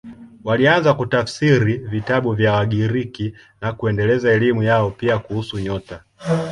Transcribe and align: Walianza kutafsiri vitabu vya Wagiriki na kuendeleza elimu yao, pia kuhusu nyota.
Walianza 0.43 0.93
kutafsiri 0.93 1.77
vitabu 1.77 2.33
vya 2.33 2.53
Wagiriki 2.53 3.33
na 3.61 3.73
kuendeleza 3.73 4.31
elimu 4.31 4.63
yao, 4.63 4.91
pia 4.91 5.19
kuhusu 5.19 5.59
nyota. 5.59 6.03